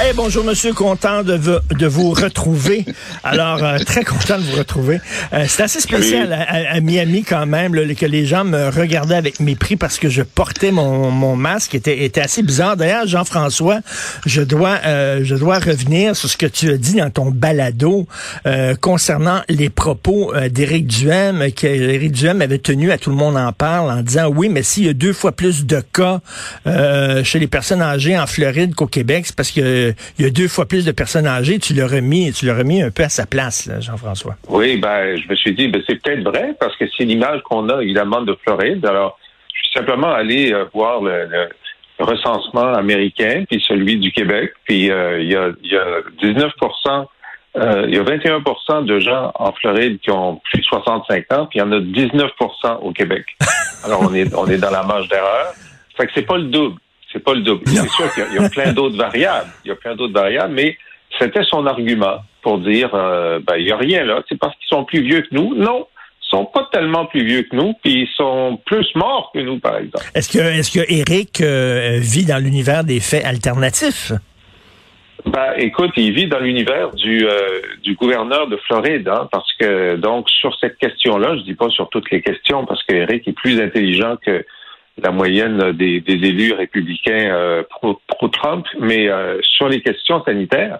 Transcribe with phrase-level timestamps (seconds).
[0.00, 2.84] Hey, bonjour monsieur, content de, vous- de vous retrouver.
[3.24, 5.00] Alors, euh, très content de vous retrouver.
[5.32, 8.68] Euh, c'est assez spécial à, à- à Miami quand même, là, que les gens me
[8.70, 12.76] regardaient avec mépris parce que je portais mon, mon masque, était, était assez bizarre.
[12.76, 13.80] D'ailleurs, Jean-François,
[14.24, 18.06] je dois, euh, je dois revenir sur ce que tu as dit dans ton balado
[18.46, 23.16] euh, concernant les propos euh, d'Éric Duhem, que Éric Duhem avait tenu à tout le
[23.16, 26.20] monde en parle en disant oui, mais s'il y a deux fois plus de cas
[26.68, 29.87] euh, chez les personnes âgées en Floride qu'au Québec, c'est parce que
[30.18, 31.58] il y a deux fois plus de personnes âgées.
[31.58, 34.36] Tu l'as remis, tu remis un peu à sa place, Jean-François.
[34.48, 37.68] Oui, ben, je me suis dit, ben, c'est peut-être vrai parce que c'est l'image qu'on
[37.68, 38.84] a évidemment de Floride.
[38.86, 39.18] Alors,
[39.54, 41.26] je suis simplement allé euh, voir le,
[41.98, 44.52] le recensement américain puis celui du Québec.
[44.64, 46.52] Puis euh, il y a, y a 19
[47.56, 51.46] euh, il y a 21 de gens en Floride qui ont plus de 65 ans,
[51.46, 53.24] puis il y en a 19% au Québec.
[53.84, 55.52] Alors on est on est dans la marge d'erreur.
[55.96, 56.76] Fait que c'est pas le double.
[57.18, 57.62] C'est pas le double.
[57.66, 59.48] C'est sûr qu'il y a- il y, a plein d'autres variables.
[59.64, 60.76] Il y a plein d'autres variables, mais
[61.18, 64.22] c'était son argument pour dire euh, ben il y a rien là.
[64.28, 65.54] C'est parce qu'ils sont plus vieux que nous.
[65.56, 65.86] Non,
[66.22, 69.58] ils sont pas tellement plus vieux que nous, puis ils sont plus morts que nous,
[69.58, 70.04] par exemple.
[70.14, 74.12] Est-ce que, est-ce que Eric euh, vit dans l'univers des faits alternatifs?
[75.26, 79.96] Ben, écoute, il vit dans l'univers du, euh, du gouverneur de Floride, hein, parce que
[79.96, 83.60] donc sur cette question-là, je dis pas sur toutes les questions, parce qu'Éric est plus
[83.60, 84.44] intelligent que
[85.02, 90.78] la moyenne des, des élus républicains euh, pro- pro-Trump, mais euh, sur les questions sanitaires,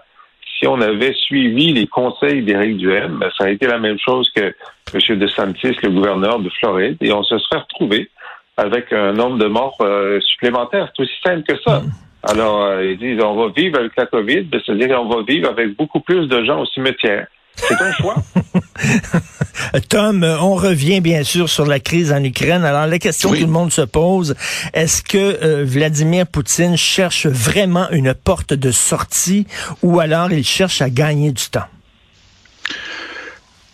[0.57, 4.29] si on avait suivi les conseils d'Éric Duhem, ben, ça a été la même chose
[4.35, 4.53] que
[4.93, 5.19] M.
[5.19, 8.09] DeSantis, le gouverneur de Floride, et on se serait retrouvé
[8.57, 10.91] avec un nombre de morts euh, supplémentaires.
[10.93, 11.81] C'est aussi simple que ça.
[12.23, 15.49] Alors, euh, ils disent, on va vivre avec la COVID, ben, c'est-à-dire qu'on va vivre
[15.49, 17.27] avec beaucoup plus de gens au cimetière.
[17.67, 18.23] C'est un choix.
[19.89, 22.63] Tom, on revient bien sûr sur la crise en Ukraine.
[22.63, 23.37] Alors la question Oui.
[23.37, 24.35] que tout le monde se pose,
[24.73, 29.45] est-ce que euh, Vladimir Poutine cherche vraiment une porte de sortie
[29.83, 31.65] ou alors il cherche à gagner du temps?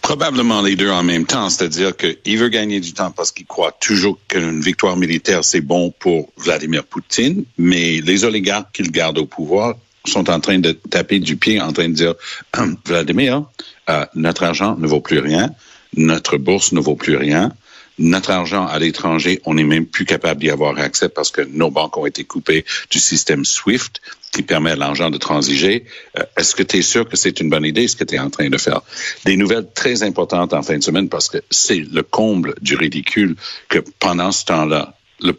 [0.02, 3.72] Probablement les deux en même temps, c'est-à-dire qu'il veut gagner du temps parce qu'il croit
[3.80, 9.26] toujours qu'une victoire militaire, c'est bon pour Vladimir Poutine, mais les oligarques qu'il garde au
[9.26, 9.74] pouvoir
[10.12, 12.14] sont en train de taper du pied, en train de dire,
[12.58, 13.44] Hum, Vladimir,
[13.90, 15.52] euh, notre argent ne vaut plus rien,
[15.96, 17.52] notre bourse ne vaut plus rien,
[17.98, 21.72] notre argent à l'étranger, on n'est même plus capable d'y avoir accès parce que nos
[21.72, 24.02] banques ont été coupées du système SWIFT
[24.34, 25.86] qui permet à l'argent de transiger.
[26.20, 28.20] Euh, Est-ce que tu es sûr que c'est une bonne idée ce que tu es
[28.20, 28.82] en train de faire?
[29.24, 33.36] Des nouvelles très importantes en fin de semaine parce que c'est le comble du ridicule
[33.70, 34.94] que pendant ce temps-là,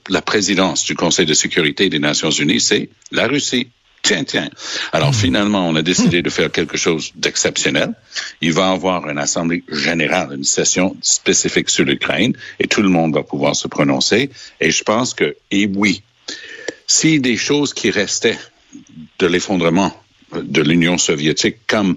[0.09, 3.69] la présidence du Conseil de sécurité des Nations Unies, c'est la Russie.
[4.07, 4.49] Tiens, tiens.
[4.93, 7.93] Alors finalement, on a décidé de faire quelque chose d'exceptionnel.
[8.41, 12.89] Il va y avoir une assemblée générale, une session spécifique sur l'Ukraine, et tout le
[12.89, 14.31] monde va pouvoir se prononcer.
[14.61, 16.03] Et je pense que, et oui,
[16.87, 18.39] si des choses qui restaient
[19.19, 19.93] de l'effondrement
[20.33, 21.97] de l'Union soviétique, comme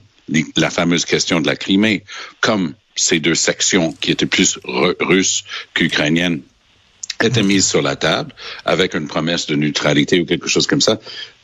[0.55, 2.03] la fameuse question de la Crimée,
[2.41, 5.43] comme ces deux sections qui étaient plus ru- russes
[5.75, 6.41] qu'ukrainiennes,
[7.21, 8.33] étaient mises sur la table
[8.65, 10.99] avec une promesse de neutralité ou quelque chose comme ça,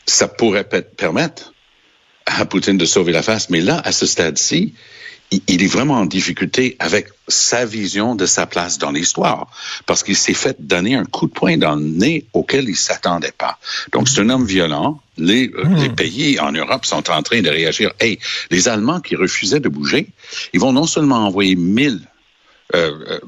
[0.06, 1.54] ça pourrait pe- permettre
[2.26, 3.50] à Poutine de sauver la face.
[3.50, 4.74] Mais là, à ce stade-ci,
[5.48, 9.48] il, est vraiment en difficulté avec sa vision de sa place dans l'histoire,
[9.86, 13.34] parce qu'il s'est fait donner un coup de poing dans le nez auquel il s'attendait
[13.36, 13.58] pas.
[13.92, 15.00] Donc, c'est un homme violent.
[15.18, 17.92] Les, euh, les pays en Europe sont en train de réagir.
[18.00, 18.20] Hey,
[18.52, 20.08] les Allemands qui refusaient de bouger,
[20.54, 22.02] ils vont non seulement envoyer 1000
[22.74, 23.20] euh, euh,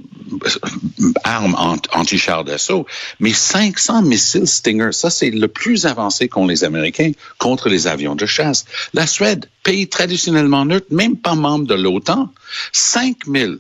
[1.23, 2.87] armes ant- anti-chars d'assaut,
[3.19, 4.91] mais 500 missiles Stinger.
[4.91, 8.65] Ça, c'est le plus avancé qu'ont les Américains contre les avions de chasse.
[8.93, 12.29] La Suède, pays traditionnellement neutre, même pas membre de l'OTAN,
[12.71, 13.59] 5000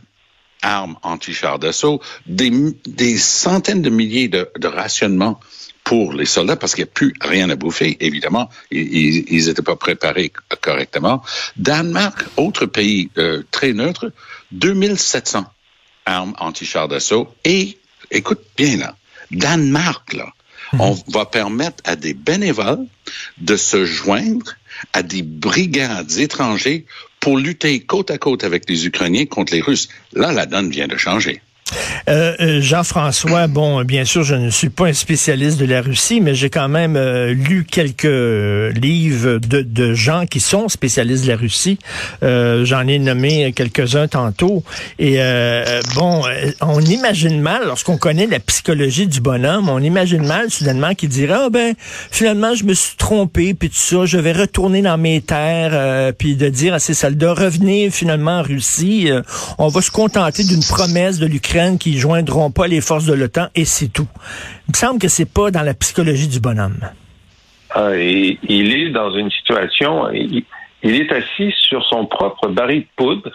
[0.63, 5.39] armes anti-chars d'assaut, des, centaines de milliers de, de rationnements
[5.83, 7.97] pour les soldats parce qu'il n'y a plus rien à bouffer.
[7.99, 11.21] Évidemment, ils n'étaient pas préparés correctement.
[11.55, 14.11] Danemark, autre pays euh, très neutre,
[14.51, 15.45] 2700
[16.07, 17.27] armes anti-chars d'assaut.
[17.43, 17.77] Et,
[18.09, 18.95] écoute bien là,
[19.31, 20.33] Danemark, là,
[20.79, 22.85] on va permettre à des bénévoles
[23.37, 24.55] de se joindre
[24.93, 26.85] à des brigades étrangers
[27.19, 29.89] pour lutter côte à côte avec les Ukrainiens contre les Russes.
[30.13, 31.41] Là, la donne vient de changer.
[32.09, 36.21] Euh, euh, Jean-François, bon, bien sûr, je ne suis pas un spécialiste de la Russie,
[36.21, 41.29] mais j'ai quand même euh, lu quelques livres de, de, gens qui sont spécialistes de
[41.29, 41.79] la Russie.
[42.21, 44.63] J'en ai nommé quelques-uns tantôt.
[44.99, 45.17] Et
[45.95, 46.23] bon,
[46.61, 51.35] on imagine mal, lorsqu'on connaît la psychologie du bonhomme, on imagine mal soudainement qu'il dirait,
[51.37, 51.73] ah ben,
[52.11, 56.35] finalement, je me suis trompé, puis tout ça, je vais retourner dans mes terres, puis
[56.35, 59.09] de dire à ses soldats, revenez finalement en Russie,
[59.57, 63.13] on va se contenter d'une promesse de l'Ukraine qui ne joindront pas les forces de
[63.13, 64.07] l'OTAN et c'est tout.
[64.67, 66.79] Il me semble que c'est pas dans la psychologie du bonhomme.
[67.71, 70.45] Ah, il est dans une situation, il,
[70.83, 73.31] est assis sur son propre baril de poudre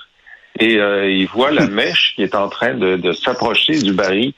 [0.59, 4.33] et euh, il voit la mèche qui est en train de, s'approcher du baril.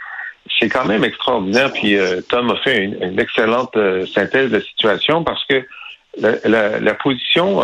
[0.59, 1.73] C'est quand même extraordinaire.
[1.73, 5.65] Puis euh, Tom a fait une, excellente euh, synthèse de la situation parce que
[6.45, 7.63] la, position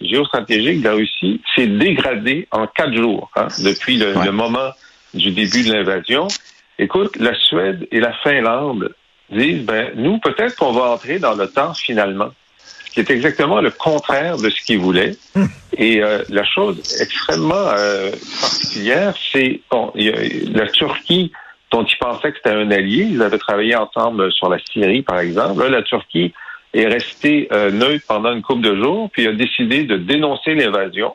[0.00, 4.70] géostratégique de la Russie s'est dégradée en quatre jours hein, depuis le, le moment
[5.14, 6.28] du début de l'invasion.
[6.78, 8.94] Écoute, la Suède et la Finlande
[9.30, 13.60] disent, ben, nous, peut-être qu'on va entrer dans le temps finalement, ce qui est exactement
[13.60, 15.16] le contraire de ce qu'ils voulaient.
[15.34, 15.46] Hmm.
[15.76, 18.10] Et euh, la chose extrêmement euh,
[18.40, 21.32] particulière, c'est bon, la Turquie,
[21.70, 25.18] dont ils pensaient que c'était un allié, ils avaient travaillé ensemble sur la Syrie, par
[25.18, 25.62] exemple.
[25.62, 26.32] Là, la Turquie
[26.74, 31.14] est restée euh, neutre pendant une couple de jours, puis a décidé de dénoncer l'invasion.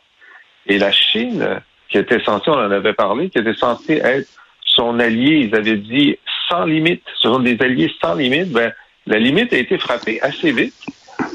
[0.65, 1.59] Et la Chine
[1.93, 4.27] qui était censé, on en avait parlé, qui était censé être
[4.65, 5.47] son allié.
[5.47, 6.17] Ils avaient dit
[6.49, 7.03] sans limite.
[7.21, 8.51] Ce sont des alliés sans limite.
[8.51, 8.73] Ben,
[9.05, 10.73] la limite a été frappée assez vite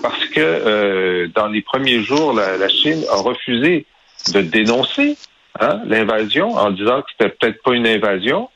[0.03, 3.87] parce que euh, dans les premiers jours, la, Chine a refusé
[4.35, 5.17] de dénoncer
[5.61, 8.51] hein, l'invasion en disant que c'était peut-être pas une invasion,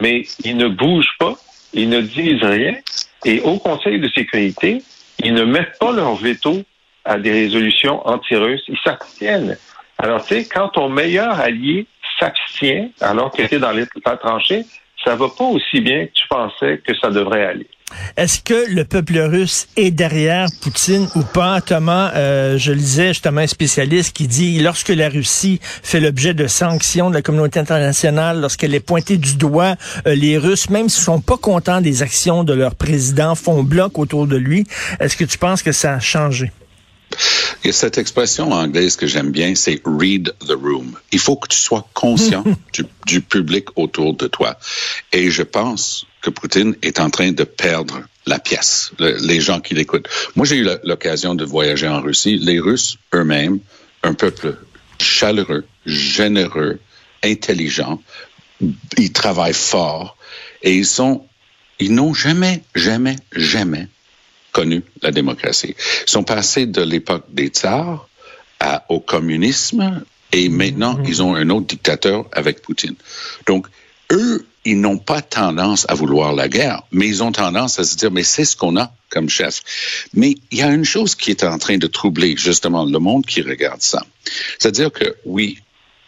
[0.00, 1.34] mais ils ne bougent pas,
[1.72, 2.76] ils ne disent rien.
[3.24, 4.80] Et au Conseil de sécurité,
[5.24, 6.62] ils ne mettent pas leur veto
[7.04, 9.58] à des résolutions anti-russes, ils s'abstiennent.
[9.98, 11.86] Alors, tu sais, quand ton meilleur allié
[12.20, 13.84] s'abstient alors qu'il était dans les
[14.20, 14.64] tranchées,
[15.04, 17.66] ça va pas aussi bien que tu pensais que ça devrait aller.
[18.16, 21.60] Est-ce que le peuple russe est derrière Poutine ou pas?
[21.60, 26.46] Thomas, euh, je lisais justement un spécialiste qui dit lorsque la Russie fait l'objet de
[26.46, 29.74] sanctions de la communauté internationale, lorsqu'elle est pointée du doigt,
[30.06, 33.98] euh, les Russes, même s'ils sont pas contents des actions de leur président, font bloc
[33.98, 34.66] autour de lui.
[35.00, 36.52] Est-ce que tu penses que ça a changé?
[37.62, 40.96] Il y a cette expression anglaise que j'aime bien, c'est read the room.
[41.12, 42.44] Il faut que tu sois conscient
[43.06, 44.58] du, public autour de toi.
[45.12, 49.74] Et je pense que Poutine est en train de perdre la pièce, les gens qui
[49.74, 50.08] l'écoutent.
[50.36, 52.38] Moi, j'ai eu l'occasion de voyager en Russie.
[52.38, 53.58] Les Russes eux-mêmes,
[54.02, 54.56] un peuple
[55.00, 56.78] chaleureux, généreux,
[57.24, 58.00] intelligent,
[58.96, 60.16] ils travaillent fort
[60.62, 61.26] et ils sont,
[61.78, 63.88] ils n'ont jamais, jamais, jamais
[64.58, 65.76] connu la démocratie.
[66.06, 68.08] Ils sont passés de l'époque des tsars
[68.88, 70.02] au communisme
[70.32, 71.04] et maintenant mhm.
[71.06, 72.96] ils ont un autre dictateur avec Poutine.
[73.46, 73.68] Donc,
[74.10, 77.94] eux, ils n'ont pas tendance à vouloir la guerre, mais ils ont tendance à se
[77.94, 79.62] dire, mais c'est ce qu'on a comme chef.
[80.12, 83.24] Mais il y a une chose qui est en train de troubler justement le monde
[83.26, 84.02] qui regarde ça.
[84.58, 85.60] C'est-à-dire que oui,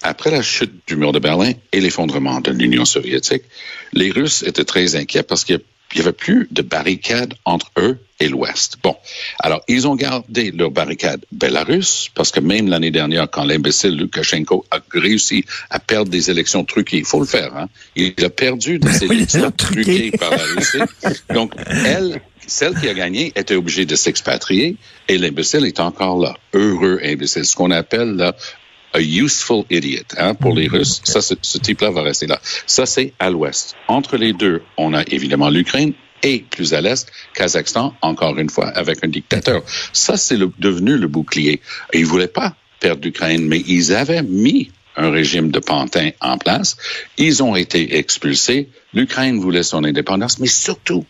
[0.02, 3.44] après la chute du mur de Berlin et l'effondrement de l'Union soviétique,
[3.93, 5.61] les Russes étaient très inquiets parce qu'il
[5.98, 8.76] n'y avait plus de barricades entre eux et l'Ouest.
[8.82, 8.96] Bon,
[9.40, 14.64] alors ils ont gardé leur barricade Belarus parce que même l'année dernière, quand l'imbécile Lukashenko
[14.70, 18.78] a réussi à perdre des élections truquées, il faut le faire, hein, il a perdu
[18.78, 20.78] des élections truquées par la Russie.
[21.34, 21.54] Donc,
[21.87, 24.76] elle, celle qui a gagné était obligée de s'expatrier
[25.08, 26.37] et l'imbécile est encore là.
[26.52, 28.34] Heureux imbécile, ce qu'on appelle là
[28.92, 31.00] a useful idiot hein, pour les Russes.
[31.04, 32.40] Ça, ce, ce type-là va rester là.
[32.66, 33.76] Ça, c'est à l'ouest.
[33.88, 35.92] Entre les deux, on a évidemment l'Ukraine
[36.22, 39.62] et plus à l'est, Kazakhstan, encore une fois, avec un dictateur.
[39.92, 41.61] Ça, c'est devenu le bouclier.
[41.92, 46.76] Ils voulaient pas perdre l'Ukraine, mais ils avaient mis un régime de pantin en place.
[47.16, 48.68] Ils ont été expulsés.
[48.92, 51.04] L'Ukraine voulait son indépendance, mais surtout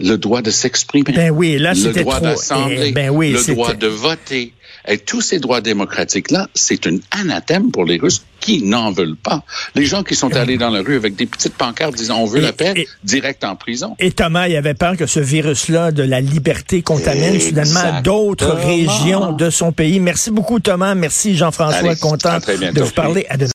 [0.00, 3.74] le droit de s'exprimer, ben oui, là, le droit d'assembler, eh, ben oui, le droit
[3.74, 4.52] de voter.
[4.86, 9.42] Et tous ces droits démocratiques-là, c'est un anathème pour les Russes qui n'en veulent pas.
[9.74, 12.40] Les gens qui sont allés dans la rue avec des petites pancartes disant on veut
[12.40, 13.96] la paix, direct en prison.
[13.98, 19.32] Et Thomas, il avait peur que ce virus-là de la liberté contamine soudainement d'autres régions
[19.32, 19.98] de son pays.
[19.98, 23.24] Merci beaucoup Thomas, merci Jean-François, content de vous parler.
[23.30, 23.38] À